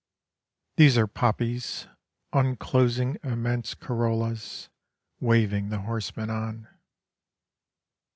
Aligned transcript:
These 0.77 0.97
are 0.97 1.05
poppies, 1.05 1.85
Unclosing 2.33 3.17
immense 3.21 3.75
corollas, 3.75 4.67
Waving 5.19 5.69
the 5.69 5.81
horsemen 5.81 6.31
on. 6.31 6.67